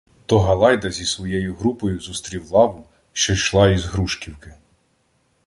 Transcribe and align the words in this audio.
То 0.25 0.39
Галайда 0.39 0.91
зі 0.91 1.05
своєю 1.05 1.55
групою 1.55 1.99
зустрів 1.99 2.51
лаву, 2.51 2.87
що 3.13 3.33
йшла 3.33 3.69
із 3.69 3.85
Грушківки. 3.85 4.53